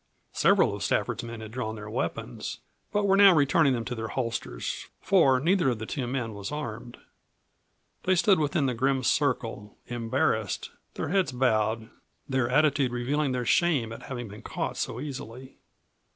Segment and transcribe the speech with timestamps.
[0.33, 2.57] Several of Stafford's men had drawn their weapons,
[2.91, 6.51] but were now returning them to their holsters, for neither of the two men was
[6.51, 6.97] armed.
[8.05, 11.91] They stood within the grim circle, embarrassed, their heads bowed,
[12.27, 15.59] their attitude revealing their shame at having been caught so easily.